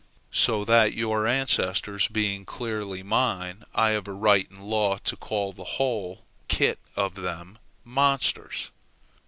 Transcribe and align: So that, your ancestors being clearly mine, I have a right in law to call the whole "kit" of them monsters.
So 0.33 0.65
that, 0.65 0.93
your 0.95 1.27
ancestors 1.27 2.07
being 2.07 2.43
clearly 2.43 3.03
mine, 3.03 3.65
I 3.75 3.91
have 3.91 4.07
a 4.07 4.13
right 4.13 4.49
in 4.49 4.59
law 4.61 4.97
to 4.97 5.15
call 5.15 5.53
the 5.53 5.63
whole 5.77 6.23
"kit" 6.47 6.79
of 6.95 7.13
them 7.13 7.59
monsters. 7.85 8.71